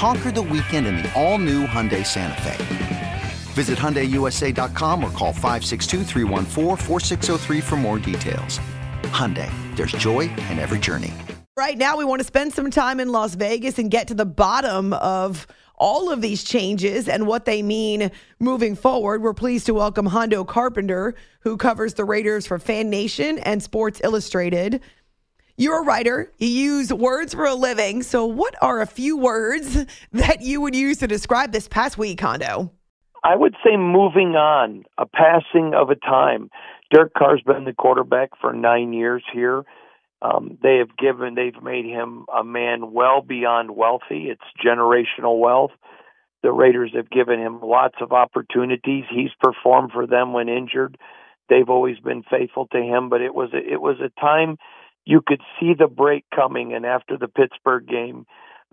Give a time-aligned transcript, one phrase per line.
[0.00, 3.22] Conquer the weekend in the all-new Hyundai Santa Fe.
[3.52, 8.58] Visit HyundaiUSA.com or call 562 for more details.
[9.02, 11.12] Hyundai, there's joy in every journey.
[11.54, 14.24] Right now, we want to spend some time in Las Vegas and get to the
[14.24, 19.22] bottom of all of these changes and what they mean moving forward.
[19.22, 24.00] We're pleased to welcome Hondo Carpenter, who covers the Raiders for Fan Nation and Sports
[24.02, 24.80] Illustrated.
[25.60, 26.32] You're a writer.
[26.38, 28.02] You use words for a living.
[28.02, 32.18] So, what are a few words that you would use to describe this past week,
[32.18, 32.72] Hondo?
[33.22, 36.48] I would say moving on, a passing of a time.
[36.90, 39.64] Derek Carr's been the quarterback for nine years here.
[40.22, 44.30] Um, they have given, they've made him a man well beyond wealthy.
[44.30, 45.72] It's generational wealth.
[46.42, 49.04] The Raiders have given him lots of opportunities.
[49.14, 50.96] He's performed for them when injured.
[51.50, 54.56] They've always been faithful to him, but it was a, it was a time
[55.04, 56.74] you could see the break coming.
[56.74, 58.26] And after the Pittsburgh game,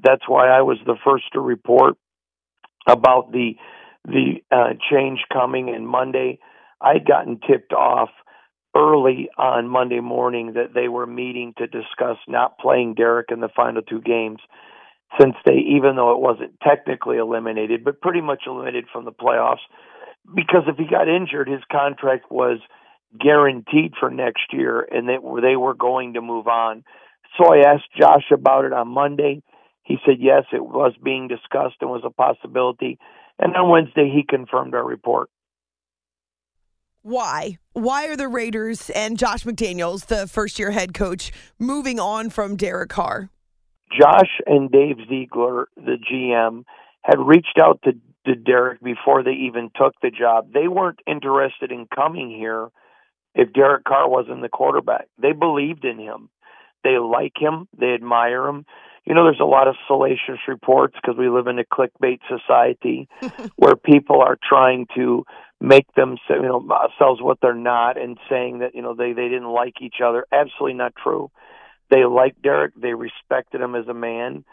[0.04, 1.96] that's why I was the first to report
[2.88, 3.56] about the
[4.06, 5.70] the uh, change coming.
[5.70, 6.40] And Monday,
[6.82, 8.10] I'd gotten tipped off
[8.76, 13.50] early on Monday morning that they were meeting to discuss not playing Derek in the
[13.56, 14.40] final two games
[15.20, 19.64] since they even though it wasn't technically eliminated but pretty much eliminated from the playoffs
[20.36, 22.60] because if he got injured his contract was
[23.20, 26.84] guaranteed for next year and they were they were going to move on
[27.38, 29.42] so I asked Josh about it on Monday
[29.84, 33.00] he said yes it was being discussed and was a possibility
[33.40, 35.30] and on Wednesday he confirmed our report
[37.08, 37.58] why?
[37.72, 42.58] Why are the Raiders and Josh McDaniels, the first year head coach, moving on from
[42.58, 43.30] Derek Carr?
[43.98, 46.64] Josh and Dave Ziegler, the GM,
[47.04, 47.94] had reached out to,
[48.26, 50.52] to Derek before they even took the job.
[50.54, 52.68] They weren't interested in coming here
[53.38, 55.08] if Derek Carr wasn't the quarterback.
[55.22, 56.30] They believed in him.
[56.84, 57.68] They like him.
[57.80, 58.66] They admire him.
[59.06, 63.08] You know, there's a lot of salacious reports because we live in a clickbait society
[63.56, 65.24] where people are trying to
[65.62, 69.28] make them you know themselves what they're not and saying that you know they they
[69.28, 71.32] didn't like each other absolutely not true
[71.90, 74.46] they liked Derek they respected him as a man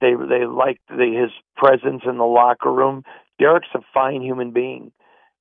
[0.00, 3.02] they they liked the, his presence in the locker room
[3.40, 4.92] Derek's a fine human being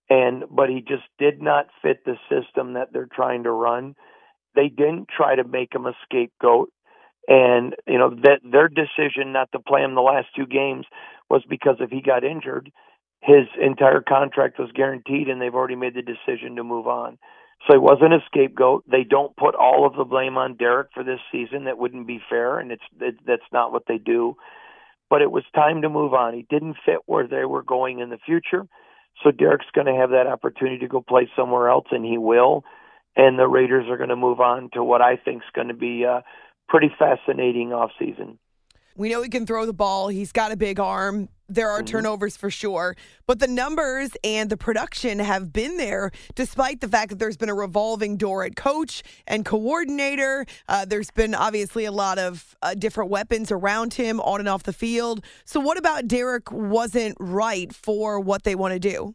[0.10, 3.96] and but he just did not fit the system that they're trying to run
[4.56, 6.70] they didn't try to make him a scapegoat
[7.28, 10.86] and you know that their decision not to play him the last two games
[11.30, 12.72] was because if he got injured
[13.24, 17.18] his entire contract was guaranteed and they've already made the decision to move on.
[17.66, 18.84] So he wasn't a scapegoat.
[18.92, 21.64] They don't put all of the blame on Derek for this season.
[21.64, 24.36] That wouldn't be fair, and it's it, that's not what they do.
[25.10, 26.34] But it was time to move on.
[26.34, 28.66] He didn't fit where they were going in the future.
[29.24, 32.64] So Derek's going to have that opportunity to go play somewhere else, and he will.
[33.16, 35.74] And the Raiders are going to move on to what I think is going to
[35.74, 36.24] be a
[36.68, 38.40] pretty fascinating off season.
[38.96, 40.08] We know he can throw the ball.
[40.08, 41.30] He's got a big arm.
[41.50, 41.86] There are mm-hmm.
[41.86, 42.96] turnovers for sure,
[43.28, 47.50] but the numbers and the production have been there despite the fact that there's been
[47.50, 50.46] a revolving door at coach and coordinator.
[50.68, 54.64] Uh, there's been obviously a lot of uh, different weapons around him on and off
[54.64, 55.24] the field.
[55.46, 59.14] So, what about Derek wasn't right for what they want to do?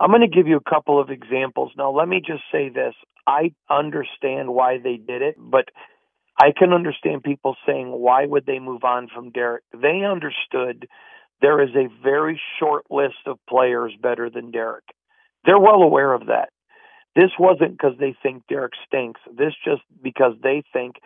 [0.00, 1.72] I'm going to give you a couple of examples.
[1.78, 2.94] Now, let me just say this
[3.26, 5.66] I understand why they did it, but
[6.38, 9.62] I can understand people saying, why would they move on from Derek?
[9.72, 10.88] They understood
[11.40, 14.84] there is a very short list of players better than Derek.
[15.44, 16.48] They're well aware of that.
[17.14, 19.20] This wasn't because they think Derek stinks.
[19.36, 20.96] This just because they think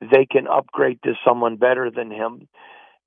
[0.00, 2.48] they can upgrade to someone better than him.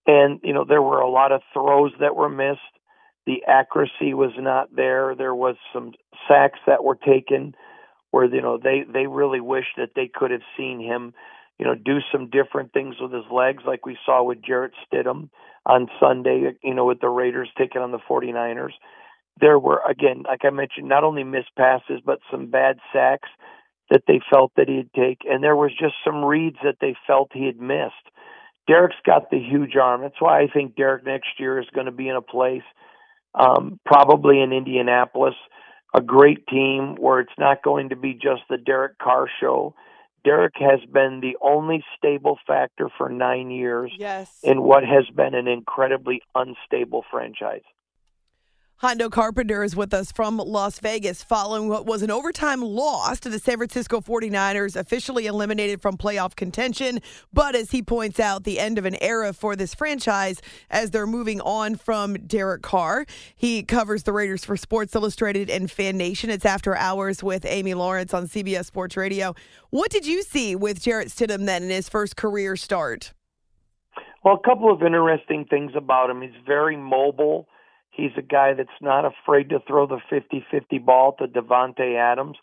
[0.05, 2.59] And, you know, there were a lot of throws that were missed.
[3.25, 5.15] The accuracy was not there.
[5.15, 5.93] There was some
[6.27, 7.55] sacks that were taken
[8.09, 11.13] where, you know, they, they really wish that they could have seen him
[11.61, 15.29] you know, do some different things with his legs, like we saw with Jarrett Stidham
[15.65, 18.73] on Sunday, you know, with the Raiders taking on the 49ers.
[19.39, 23.29] There were, again, like I mentioned, not only missed passes, but some bad sacks
[23.89, 27.31] that they felt that he'd take, and there was just some reads that they felt
[27.33, 27.93] he had missed.
[28.67, 30.01] Derek's got the huge arm.
[30.01, 32.63] That's why I think Derek next year is going to be in a place,
[33.33, 35.35] um, probably in Indianapolis,
[35.93, 39.75] a great team where it's not going to be just the Derek Carr show.
[40.23, 44.39] Derek has been the only stable factor for nine years yes.
[44.43, 47.63] in what has been an incredibly unstable franchise.
[48.81, 53.29] Hondo Carpenter is with us from Las Vegas following what was an overtime loss to
[53.29, 56.99] the San Francisco 49ers, officially eliminated from playoff contention.
[57.31, 60.41] But as he points out, the end of an era for this franchise
[60.71, 63.05] as they're moving on from Derek Carr.
[63.35, 66.31] He covers the Raiders for Sports Illustrated and Fan Nation.
[66.31, 69.35] It's after hours with Amy Lawrence on CBS Sports Radio.
[69.69, 73.13] What did you see with Jarrett Stidham then in his first career start?
[74.25, 76.23] Well, a couple of interesting things about him.
[76.23, 77.47] He's very mobile
[77.91, 82.37] He's a guy that's not afraid to throw the 50-50 ball to Davante Adams.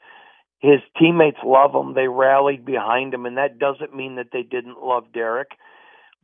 [0.61, 1.95] His teammates love him.
[1.95, 5.49] They rallied behind him, and that doesn't mean that they didn't love Derek.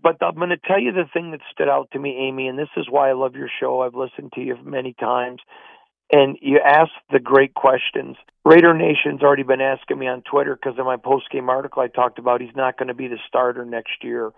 [0.03, 2.59] But I'm going to tell you the thing that stood out to me, Amy, and
[2.59, 3.81] this is why I love your show.
[3.81, 5.41] I've listened to you many times,
[6.13, 8.17] and you ask the great questions.
[8.45, 12.19] Raider Nation's already been asking me on Twitter because in my post-game article I talked
[12.19, 14.33] about he's not going to be the starter next year.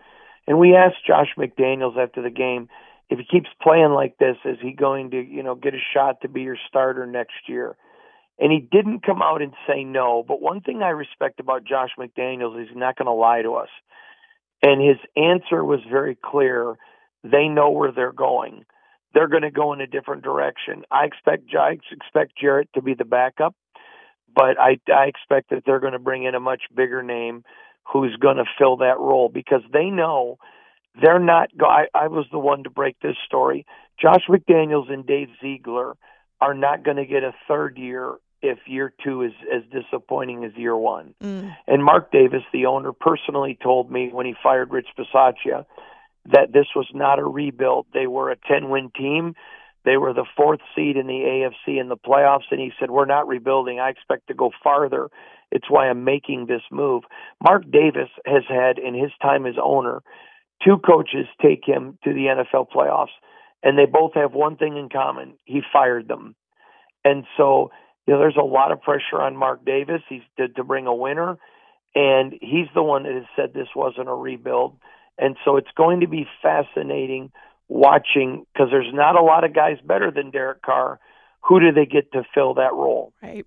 [0.47, 2.69] And we asked Josh McDaniels after the game,
[3.09, 6.21] if he keeps playing like this, is he going to, you know, get a shot
[6.23, 7.77] to be your starter next year?
[8.39, 10.25] And he didn't come out and say no.
[10.27, 13.55] But one thing I respect about Josh McDaniels is he's not going to lie to
[13.55, 13.69] us.
[14.63, 16.77] And his answer was very clear.
[17.23, 18.65] They know where they're going.
[19.15, 20.83] They're going to go in a different direction.
[20.91, 23.55] I expect I expect Jarrett to be the backup,
[24.35, 27.45] but I I expect that they're going to bring in a much bigger name
[27.91, 30.39] who's going to fill that role because they know
[31.01, 31.51] they're not.
[31.61, 33.67] I, I was the one to break this story.
[34.01, 35.97] Josh McDaniels and Dave Ziegler
[36.41, 40.53] are not going to get a third year if year two is as disappointing as
[40.57, 41.15] year one.
[41.23, 41.55] Mm.
[41.67, 45.65] And Mark Davis, the owner, personally told me when he fired Rich Bisaccia
[46.33, 47.87] that this was not a rebuild.
[47.93, 49.35] They were a 10 win team.
[49.85, 52.51] They were the fourth seed in the AFC in the playoffs.
[52.51, 53.81] And he said, We're not rebuilding.
[53.81, 55.09] I expect to go farther.
[55.53, 57.05] It's why I'm making this move.
[57.43, 60.03] Mark Davis has had, in his time as owner,
[60.65, 63.15] two coaches take him to the NFL playoffs,
[63.63, 66.35] and they both have one thing in common: he fired them.
[67.05, 67.71] And so,
[68.07, 70.03] you know, there's a lot of pressure on Mark Davis.
[70.09, 71.39] He's to, to bring a winner,
[71.95, 74.77] and he's the one that has said this wasn't a rebuild.
[75.19, 77.31] And so, it's going to be fascinating
[77.69, 81.01] watching because there's not a lot of guys better than Derek Carr.
[81.49, 83.13] Who do they get to fill that role?
[83.23, 83.47] Right.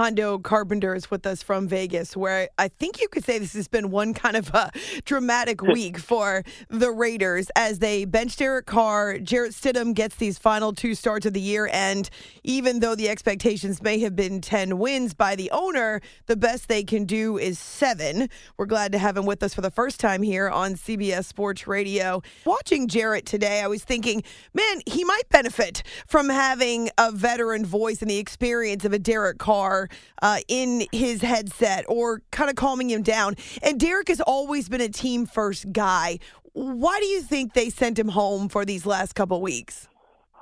[0.00, 3.66] Hondo Carpenter is with us from Vegas, where I think you could say this has
[3.66, 4.70] been one kind of a
[5.04, 9.18] dramatic week for the Raiders as they bench Derek Carr.
[9.18, 12.08] Jarrett Stidham gets these final two starts of the year, and
[12.44, 16.84] even though the expectations may have been 10 wins by the owner, the best they
[16.84, 18.28] can do is seven.
[18.56, 21.66] We're glad to have him with us for the first time here on CBS Sports
[21.66, 22.22] Radio.
[22.44, 24.22] Watching Jarrett today, I was thinking,
[24.54, 29.38] man, he might benefit from having a veteran voice and the experience of a Derek
[29.38, 29.87] Carr
[30.22, 33.36] uh, in his headset or kind of calming him down.
[33.62, 36.18] And Derek has always been a team first guy.
[36.52, 39.88] Why do you think they sent him home for these last couple weeks?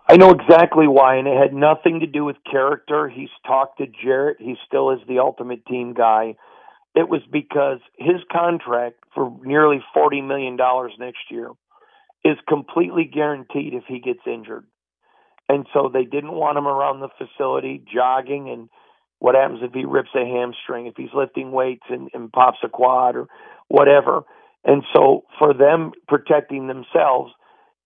[0.09, 3.09] I know exactly why, and it had nothing to do with character.
[3.09, 4.37] He's talked to Jarrett.
[4.39, 6.37] He still is the ultimate team guy.
[6.95, 10.57] It was because his contract for nearly $40 million
[10.99, 11.51] next year
[12.25, 14.65] is completely guaranteed if he gets injured.
[15.49, 18.69] And so they didn't want him around the facility jogging and–
[19.19, 22.69] what happens if he rips a hamstring, if he's lifting weights and, and pops a
[22.69, 23.27] quad or
[23.69, 24.23] whatever.
[24.65, 27.33] And so for them protecting themselves,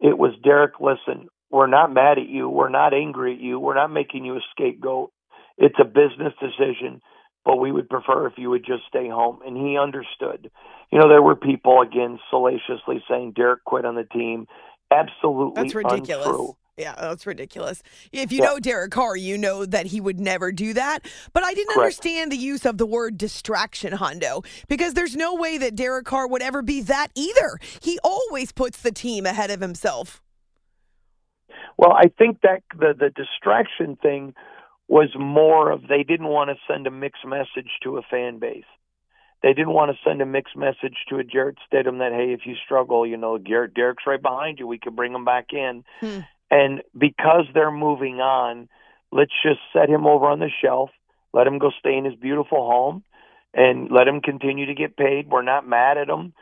[0.01, 2.49] it was Derek, listen, we're not mad at you.
[2.49, 3.59] We're not angry at you.
[3.59, 5.11] We're not making you a scapegoat.
[5.59, 7.03] It's a business decision,
[7.45, 9.41] but we would prefer if you would just stay home.
[9.45, 10.51] And he understood.
[10.91, 14.47] You know, there were people, again, salaciously saying Derek quit on the team.
[14.91, 16.27] Absolutely That's ridiculous.
[16.27, 16.57] untrue.
[16.81, 17.83] Yeah, that's ridiculous.
[18.11, 18.47] If you yeah.
[18.47, 21.01] know Derek Carr, you know that he would never do that.
[21.33, 21.79] But I didn't Correct.
[21.79, 26.27] understand the use of the word distraction, Hondo, because there's no way that Derek Carr
[26.27, 27.59] would ever be that either.
[27.83, 30.23] He always puts the team ahead of himself.
[31.77, 34.35] Well, I think that the the distraction thing
[34.89, 38.65] was more of they didn't want to send a mixed message to a fan base.
[39.43, 42.41] They didn't want to send a mixed message to a Jarrett Stidham that hey, if
[42.45, 44.67] you struggle, you know, Garrett Derek's right behind you.
[44.67, 45.85] We could bring him back in.
[46.01, 46.21] Hmm.
[46.51, 48.69] And because they're moving on,
[49.13, 50.91] let's just set him over on the shelf,
[51.33, 53.05] let him go stay in his beautiful home,
[53.55, 55.29] and let him continue to get paid.
[55.29, 56.33] We're not mad at him,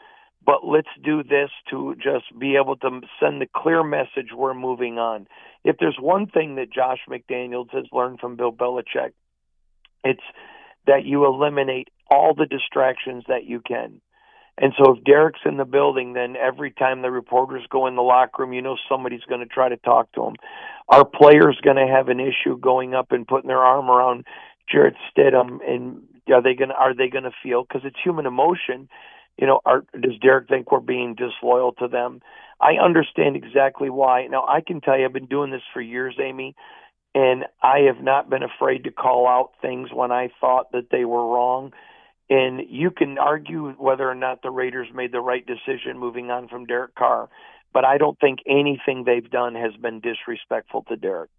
[0.44, 4.98] but let's do this to just be able to send the clear message we're moving
[4.98, 5.26] on.
[5.64, 9.12] If there's one thing that Josh McDaniels has learned from Bill Belichick,
[10.04, 10.22] it's
[10.86, 14.00] that you eliminate all the distractions that you can.
[14.60, 18.02] And so if Derek's in the building, then every time the reporters go in the
[18.02, 20.34] locker room, you know somebody's going to try to talk to him.
[20.88, 24.24] Our players going to have an issue going up and putting their arm around
[24.70, 28.26] Jarrett Stidham, and are they going to are they going to feel because it's human
[28.26, 28.88] emotion?
[29.38, 32.20] You know, are, does Derek think we're being disloyal to them?
[32.60, 34.26] I understand exactly why.
[34.26, 36.56] Now I can tell you, I've been doing this for years, Amy,
[37.14, 41.04] and I have not been afraid to call out things when I thought that they
[41.04, 41.72] were wrong
[42.30, 46.48] and you can argue whether or not the Raiders made the right decision moving on
[46.48, 47.28] from Derek Carr,
[47.72, 51.30] but I don't think anything they've done has been disrespectful to Derek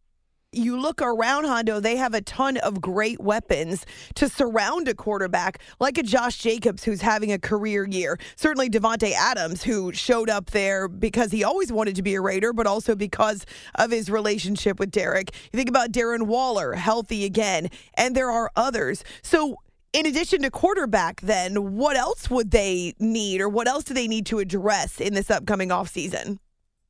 [0.52, 5.60] you look around Hondo, they have a ton of great weapons to surround a quarterback,
[5.80, 8.18] like a Josh Jacobs who's having a career year.
[8.36, 12.52] Certainly Davante Adams, who showed up there because he always wanted to be a Raider,
[12.52, 15.36] but also because of his relationship with Derek.
[15.54, 19.04] You think about Darren Waller, healthy again, and there are others.
[19.22, 19.58] So
[19.94, 24.08] in addition to quarterback, then what else would they need, or what else do they
[24.08, 26.38] need to address in this upcoming offseason?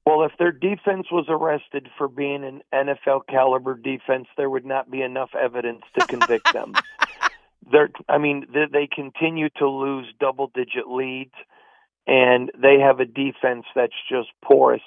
[0.06, 4.90] Well, if their defense was arrested for being an NFL caliber defense, there would not
[4.90, 6.74] be enough evidence to convict them.
[7.72, 11.36] They're, I mean, they, they continue to lose double digit leads,
[12.08, 14.82] and they have a defense that's just porous.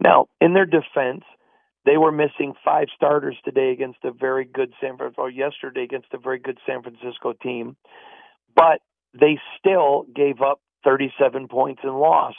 [0.00, 1.24] Now, in their defense,
[1.88, 6.08] they were missing five starters today against a very good San Francisco, or yesterday against
[6.12, 7.76] a very good San Francisco team,
[8.54, 8.80] but
[9.18, 12.36] they still gave up 37 points and lost.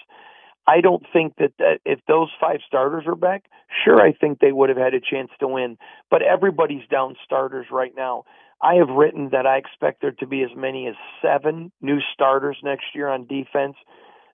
[0.68, 3.46] I don't think that, that if those five starters were back,
[3.84, 5.80] sure, I think they would have had a chance to win.
[6.12, 8.26] But everybody's down starters right now.
[8.62, 12.58] I have written that I expect there to be as many as seven new starters
[12.64, 13.78] next year on defense.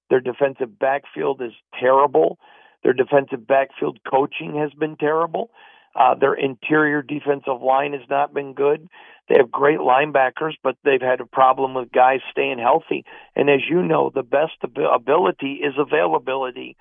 [0.09, 2.37] Their defensive backfield is terrible.
[2.83, 5.49] Their defensive backfield coaching has been terrible.
[5.95, 8.89] Uh, their interior defensive line has not been good.
[9.29, 13.05] They have great linebackers, but they've had a problem with guys staying healthy.
[13.35, 16.75] And as you know, the best ability is availability.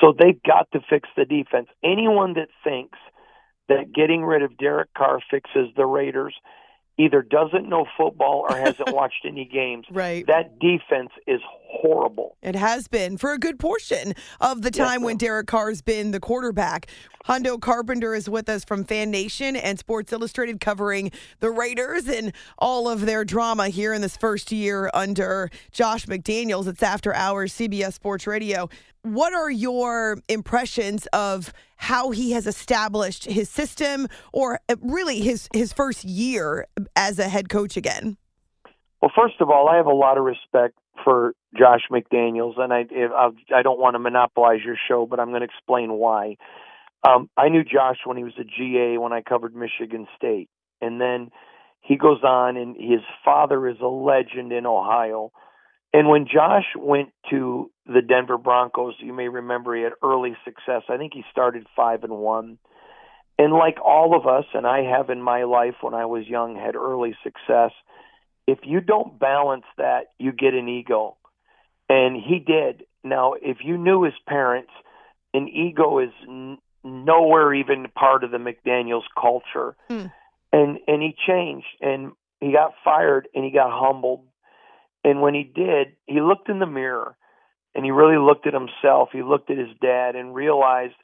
[0.00, 1.68] So they've got to fix the defense.
[1.82, 2.98] Anyone that thinks
[3.68, 6.34] that getting rid of Derek Carr fixes the Raiders
[7.00, 9.86] either doesn't know football or hasn't watched any games.
[9.90, 10.26] Right.
[10.26, 12.36] That defense is horrible.
[12.42, 16.10] It has been for a good portion of the time yes, when Derek Carr's been
[16.10, 16.88] the quarterback.
[17.24, 22.32] Hondo Carpenter is with us from Fan Nation and Sports Illustrated covering the Raiders and
[22.58, 26.66] all of their drama here in this first year under Josh McDaniels.
[26.66, 28.68] It's after hours CBS Sports Radio.
[29.02, 35.48] What are your impressions of how he has established his system or uh, really his
[35.54, 38.18] his first year as a head coach again?
[39.00, 42.84] Well, first of all, I have a lot of respect for Josh McDaniels, and I
[43.54, 46.36] I don't want to monopolize your show, but I'm going to explain why.
[47.02, 50.50] Um, I knew Josh when he was a GA when I covered Michigan State,
[50.82, 51.30] and then
[51.80, 55.32] he goes on, and his father is a legend in Ohio.
[55.92, 60.82] And when Josh went to the Denver Broncos, you may remember he had early success.
[60.88, 62.58] I think he started five and one.
[63.38, 66.56] And like all of us, and I have in my life when I was young,
[66.56, 67.72] had early success.
[68.46, 71.16] If you don't balance that, you get an ego.
[71.88, 72.84] And he did.
[73.02, 74.70] Now, if you knew his parents,
[75.32, 79.74] an ego is n- nowhere even part of the McDaniels culture.
[79.88, 80.06] Hmm.
[80.52, 84.24] And and he changed and he got fired and he got humbled.
[85.04, 87.16] And when he did, he looked in the mirror
[87.74, 89.10] and he really looked at himself.
[89.12, 90.94] He looked at his dad and realized,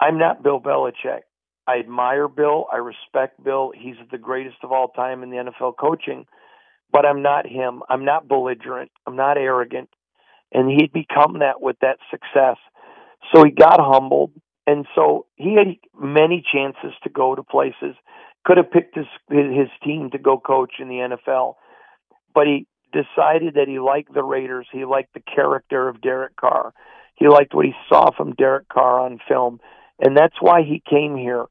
[0.00, 1.22] I'm not Bill Belichick.
[1.66, 2.66] I admire Bill.
[2.72, 3.72] I respect Bill.
[3.76, 6.26] He's the greatest of all time in the NFL coaching,
[6.92, 7.82] but I'm not him.
[7.88, 8.90] I'm not belligerent.
[9.06, 9.88] I'm not arrogant.
[10.52, 12.56] And he'd become that with that success.
[13.32, 14.32] So he got humbled.
[14.66, 17.96] And so he had many chances to go to places.
[18.44, 21.56] Could have picked his his team to go coach in the NFL,
[22.34, 24.66] but he decided that he liked the Raiders.
[24.72, 26.72] He liked the character of Derek Carr.
[27.14, 29.60] He liked what he saw from Derek Carr on film.
[29.98, 31.46] And that's why he came here.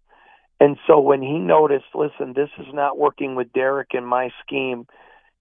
[0.59, 4.87] And so when he noticed, listen, this is not working with Derek in my scheme,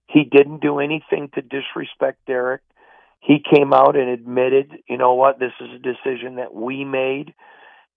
[0.07, 2.61] he didn't do anything to disrespect Derek.
[3.19, 7.33] He came out and admitted, you know what, this is a decision that we made.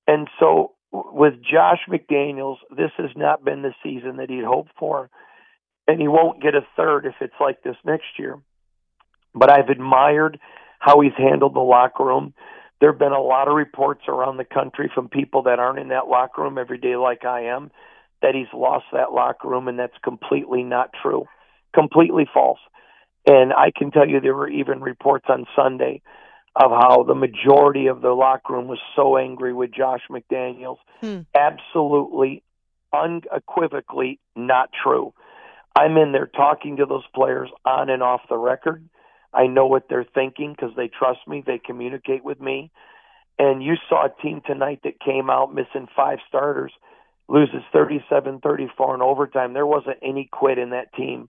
[0.06, 5.10] And so with Josh McDaniels, this has not been the season that he'd hoped for
[5.92, 8.38] and he won't get a third if it's like this next year.
[9.34, 10.38] But I've admired
[10.78, 12.34] how he's handled the locker room.
[12.80, 15.88] There have been a lot of reports around the country from people that aren't in
[15.88, 17.70] that locker room every day like I am
[18.22, 21.26] that he's lost that locker room, and that's completely not true.
[21.74, 22.60] Completely false.
[23.26, 26.02] And I can tell you there were even reports on Sunday
[26.56, 30.78] of how the majority of the locker room was so angry with Josh McDaniels.
[31.00, 31.20] Hmm.
[31.34, 32.42] Absolutely,
[32.92, 35.12] unequivocally not true.
[35.74, 38.88] I'm in there talking to those players on and off the record.
[39.32, 41.42] I know what they're thinking because they trust me.
[41.44, 42.70] They communicate with me.
[43.38, 46.72] And you saw a team tonight that came out missing five starters,
[47.28, 49.54] loses 37 34 in overtime.
[49.54, 51.28] There wasn't any quit in that team.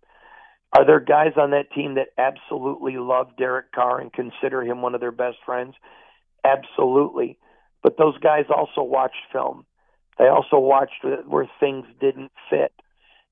[0.77, 4.95] Are there guys on that team that absolutely love Derek Carr and consider him one
[4.95, 5.75] of their best friends?
[6.43, 7.37] Absolutely.
[7.83, 9.65] But those guys also watched film.
[10.17, 12.73] They also watched where things didn't fit.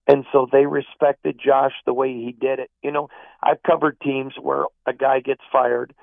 [0.07, 2.71] And so they respected Josh the way he did it.
[2.83, 3.09] You know,
[3.41, 5.93] I've covered teams where a guy gets fired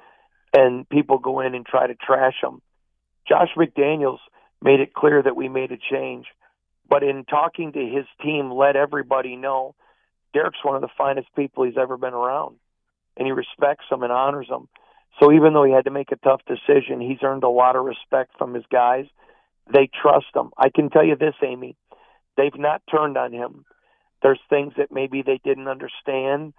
[0.57, 2.63] and people go in and try to trash him.
[3.29, 4.21] Josh McDaniels
[4.63, 6.27] made it clear that we made a change.
[6.89, 9.75] But in talking to his team, let everybody know
[10.33, 12.57] Derek's one of the finest people he's ever been around.
[13.17, 14.69] And he respects them and honors them.
[15.21, 17.85] So even though he had to make a tough decision, he's earned a lot of
[17.85, 19.07] respect from his guys.
[19.73, 20.51] They trust him.
[20.57, 21.77] I can tell you this, Amy.
[22.37, 23.65] They've not turned on him.
[24.23, 26.55] There's things that maybe they didn't understand.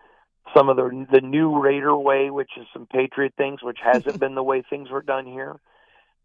[0.56, 4.36] Some of the the new Raider way, which is some Patriot things, which hasn't been
[4.36, 5.60] the way things were done here.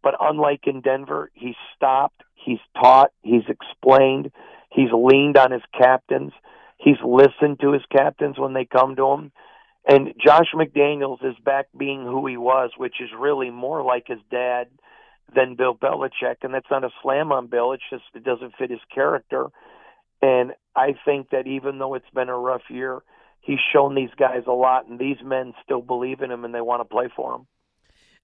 [0.01, 4.31] But unlike in Denver, he's stopped, he's taught, he's explained,
[4.69, 6.31] he's leaned on his captains,
[6.77, 9.31] he's listened to his captains when they come to him.
[9.87, 14.19] And Josh McDaniels is back being who he was, which is really more like his
[14.31, 14.67] dad
[15.35, 16.37] than Bill Belichick.
[16.43, 17.71] And that's not a slam on Bill.
[17.71, 19.47] It's just it doesn't fit his character.
[20.21, 23.01] And I think that even though it's been a rough year,
[23.41, 26.61] he's shown these guys a lot, and these men still believe in him and they
[26.61, 27.47] want to play for him.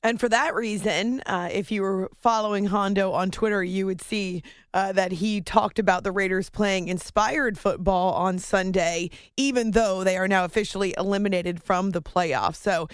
[0.03, 4.41] And for that reason, uh, if you were following Hondo on Twitter, you would see
[4.73, 10.17] uh, that he talked about the Raiders playing inspired football on Sunday, even though they
[10.17, 12.55] are now officially eliminated from the playoffs.
[12.57, 12.87] So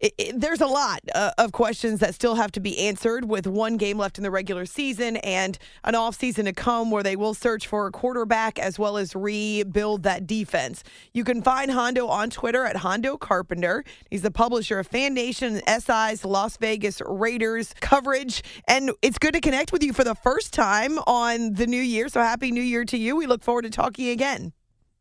[0.00, 3.46] it, it, there's a lot uh, of questions that still have to be answered with
[3.46, 7.32] one game left in the regular season and an offseason to come where they will
[7.32, 10.82] search for a quarterback as well as rebuild that defense.
[11.12, 13.84] You can find Hondo on Twitter at Hondo Carpenter.
[14.10, 18.42] He's the publisher of Fan Nation and SI's Las Vegas Raiders coverage.
[18.68, 21.23] And it's good to connect with you for the first time on
[21.54, 22.08] the new year.
[22.08, 23.16] So happy new year to you.
[23.16, 24.52] We look forward to talking again.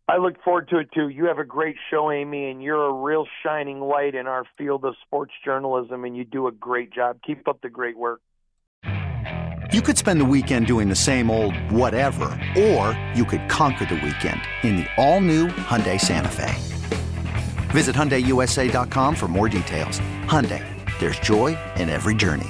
[0.08, 1.08] I look forward to it too.
[1.08, 4.84] You have a great show, Amy, and you're a real shining light in our field
[4.84, 7.20] of sports journalism, and you do a great job.
[7.26, 8.20] Keep up the great work.
[9.72, 12.26] You could spend the weekend doing the same old whatever,
[12.58, 16.54] or you could conquer the weekend in the all-new Hyundai Santa Fe.
[17.72, 20.00] Visit HyundaiUSA.com for more details.
[20.26, 20.64] Hyundai,
[21.00, 22.50] there's joy in every journey.